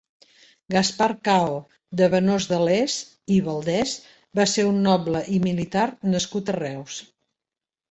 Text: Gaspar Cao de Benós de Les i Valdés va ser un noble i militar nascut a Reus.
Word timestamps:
Gaspar 0.75 1.09
Cao 1.27 1.59
de 2.01 2.07
Benós 2.13 2.47
de 2.53 2.59
Les 2.69 2.97
i 3.37 3.37
Valdés 3.49 3.93
va 4.41 4.49
ser 4.55 4.67
un 4.73 4.83
noble 4.89 5.23
i 5.37 5.41
militar 5.47 5.87
nascut 6.17 6.53
a 6.57 6.59
Reus. 6.61 7.01